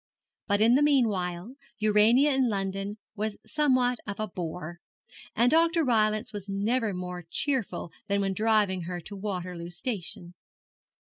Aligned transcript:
But 0.47 0.61
in 0.61 0.73
the 0.73 0.81
meanwhile, 0.81 1.53
Urania 1.77 2.33
in 2.33 2.49
London 2.49 2.97
was 3.15 3.37
somewhat 3.45 3.99
of 4.07 4.19
a 4.19 4.25
bore; 4.27 4.79
and 5.35 5.51
Dr. 5.51 5.83
Rylance 5.85 6.33
was 6.33 6.49
never 6.49 6.91
more 6.91 7.25
cheerful 7.29 7.91
than 8.07 8.19
when 8.21 8.33
driving 8.33 8.85
her 8.85 8.99
to 8.99 9.15
Waterloo 9.15 9.69
Station. 9.69 10.33